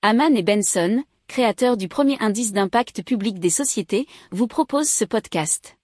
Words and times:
Haman 0.00 0.36
et 0.36 0.44
Benson, 0.44 1.02
créateurs 1.26 1.76
du 1.76 1.88
premier 1.88 2.16
indice 2.20 2.52
d'impact 2.52 3.02
public 3.02 3.40
des 3.40 3.50
sociétés, 3.50 4.06
vous 4.30 4.46
proposent 4.46 4.88
ce 4.88 5.04
podcast. 5.04 5.76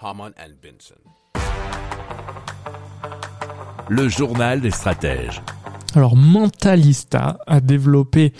Haman 0.00 0.32
and 0.36 0.54
Benson. 0.60 0.96
Le 3.88 4.08
journal 4.08 4.60
des 4.60 4.72
stratèges. 4.72 5.40
Alors 5.94 6.16
Mentalista 6.16 7.38
a 7.46 7.60
développé 7.60 8.32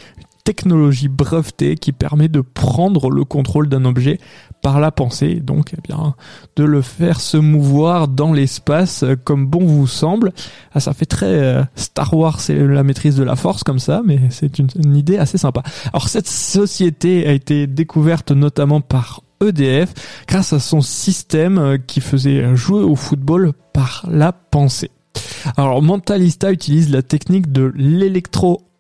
technologie 0.49 1.09
brevetée 1.09 1.77
qui 1.77 1.93
permet 1.93 2.29
de 2.29 2.41
prendre 2.41 3.11
le 3.11 3.23
contrôle 3.25 3.69
d'un 3.69 3.85
objet 3.85 4.19
par 4.63 4.81
la 4.81 4.91
pensée, 4.91 5.41
donc 5.41 5.75
eh 5.77 5.81
bien 5.83 6.15
de 6.57 6.65
le 6.65 6.81
faire 6.81 7.21
se 7.21 7.37
mouvoir 7.37 8.09
dans 8.09 8.33
l'espace 8.33 9.03
euh, 9.03 9.15
comme 9.15 9.47
bon 9.47 9.67
vous 9.67 9.87
semble. 9.87 10.33
Ah, 10.73 10.81
ça 10.81 10.95
fait 10.95 11.05
très 11.05 11.27
euh, 11.27 11.63
Star 11.75 12.15
Wars, 12.15 12.41
c'est 12.41 12.55
la 12.67 12.83
maîtrise 12.83 13.15
de 13.15 13.25
la 13.25 13.37
force 13.37 13.63
comme 13.63 13.79
ça, 13.79 14.01
mais 14.07 14.21
c'est 14.31 14.59
une, 14.59 14.71
idée 14.97 15.19
assez 15.19 15.37
sympa. 15.37 15.63
Alors 15.93 16.09
cette 16.09 16.27
société 16.27 17.27
a 17.27 17.33
été 17.33 17.67
découverte 17.67 18.31
notamment 18.31 18.81
par 18.81 19.21
EDF 19.45 19.93
grâce 20.27 20.55
à 20.55 20.61
son 20.61 20.81
système 20.81 21.59
euh, 21.59 21.77
qui 21.77 22.01
faisait 22.01 22.57
jouer 22.57 22.81
au 22.81 22.97
football 22.97 23.53
par 23.75 24.07
la 24.11 24.33
pensée. 24.33 24.91
Alors 25.59 25.83
Mentalista 25.83 26.51
utilise 26.51 26.89
la 26.89 27.03
technique 27.03 27.53
de 27.53 27.71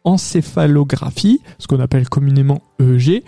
l'électroencéphalographie, 0.08 1.40
ce 1.58 1.66
qu'on 1.66 1.80
appelle 1.80 2.08
communément 2.08 2.62
EEG, 2.80 3.22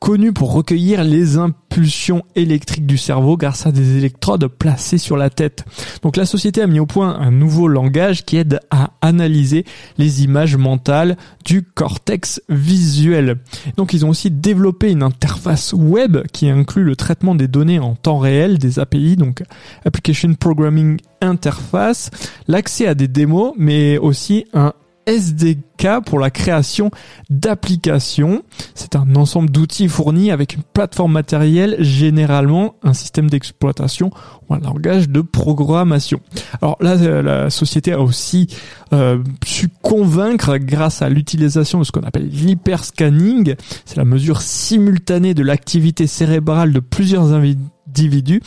connu 0.00 0.34
pour 0.34 0.52
recueillir 0.52 1.02
les 1.02 1.38
impulsions 1.38 2.24
électriques 2.36 2.84
du 2.84 2.98
cerveau 2.98 3.38
grâce 3.38 3.66
à 3.66 3.72
des 3.72 3.96
électrodes 3.96 4.48
placées 4.48 4.98
sur 4.98 5.16
la 5.16 5.30
tête. 5.30 5.64
Donc 6.02 6.18
la 6.18 6.26
société 6.26 6.60
a 6.60 6.66
mis 6.66 6.78
au 6.78 6.84
point 6.84 7.18
un 7.18 7.30
nouveau 7.30 7.68
langage 7.68 8.26
qui 8.26 8.36
aide 8.36 8.60
à 8.70 8.90
analyser 9.00 9.64
les 9.96 10.22
images 10.22 10.56
mentales 10.56 11.16
du 11.46 11.62
cortex 11.62 12.42
visuel. 12.50 13.38
Donc 13.78 13.94
ils 13.94 14.04
ont 14.04 14.10
aussi 14.10 14.30
développé 14.30 14.90
une 14.90 15.02
interface 15.02 15.72
web 15.72 16.18
qui 16.34 16.50
inclut 16.50 16.84
le 16.84 16.96
traitement 16.96 17.34
des 17.34 17.48
données 17.48 17.78
en 17.78 17.94
temps 17.94 18.18
réel, 18.18 18.58
des 18.58 18.78
API, 18.78 19.16
donc 19.16 19.42
Application 19.86 20.34
Programming 20.34 20.98
Interface, 21.22 22.10
l'accès 22.46 22.86
à 22.86 22.94
des 22.94 23.08
démos, 23.08 23.54
mais 23.56 23.96
aussi 23.96 24.44
un 24.52 24.74
SDK 25.06 26.04
pour 26.04 26.18
la 26.18 26.30
création 26.30 26.90
d'applications. 27.30 28.42
C'est 28.74 28.96
un 28.96 29.16
ensemble 29.16 29.50
d'outils 29.50 29.88
fournis 29.88 30.30
avec 30.30 30.54
une 30.54 30.62
plateforme 30.62 31.12
matérielle, 31.12 31.76
généralement 31.80 32.76
un 32.82 32.92
système 32.94 33.28
d'exploitation 33.28 34.10
ou 34.48 34.54
un 34.54 34.60
langage 34.60 35.08
de 35.08 35.20
programmation. 35.20 36.20
Alors 36.62 36.76
là, 36.80 36.96
euh, 37.00 37.22
la 37.22 37.50
société 37.50 37.92
a 37.92 38.00
aussi 38.00 38.48
euh, 38.92 39.22
su 39.44 39.68
convaincre 39.82 40.58
grâce 40.58 41.02
à 41.02 41.08
l'utilisation 41.08 41.78
de 41.78 41.84
ce 41.84 41.92
qu'on 41.92 42.02
appelle 42.02 42.28
l'hyperscanning. 42.28 43.54
C'est 43.84 43.96
la 43.96 44.04
mesure 44.04 44.40
simultanée 44.40 45.34
de 45.34 45.42
l'activité 45.42 46.06
cérébrale 46.06 46.72
de 46.72 46.80
plusieurs 46.80 47.32
individus 47.32 48.40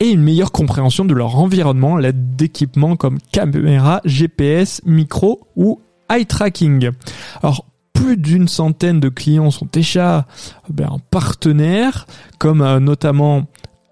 et 0.00 0.08
une 0.08 0.22
meilleure 0.22 0.50
compréhension 0.50 1.04
de 1.04 1.14
leur 1.14 1.38
environnement 1.38 1.96
à 1.96 2.00
l'aide 2.00 2.34
d'équipements 2.36 2.96
comme 2.96 3.18
caméra, 3.32 4.00
GPS, 4.04 4.80
micro 4.86 5.46
ou 5.56 5.80
eye 6.10 6.26
tracking. 6.26 6.90
Alors 7.42 7.64
plus 7.92 8.16
d'une 8.16 8.48
centaine 8.48 9.00
de 9.00 9.08
clients 9.08 9.50
sont 9.50 9.68
déjà 9.70 10.26
ben, 10.68 10.96
partenaires, 11.10 12.06
comme 12.38 12.62
euh, 12.62 12.80
notamment 12.80 13.46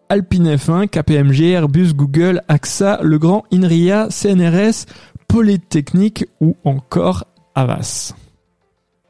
Alpine 0.08 0.55
F1, 0.55 0.89
KPMG, 0.89 1.50
Airbus, 1.50 1.92
Google, 1.92 2.42
AXA, 2.48 3.00
Legrand, 3.02 3.44
Inria, 3.52 4.08
CNRS, 4.11 4.86
Polytechnique 5.28 6.24
ou 6.41 6.56
encore 6.64 7.24
Avas. 7.55 8.14